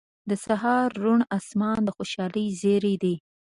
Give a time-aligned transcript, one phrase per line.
[0.29, 3.15] •د سهار روڼ آسمان د خوشحالۍ زیری دی.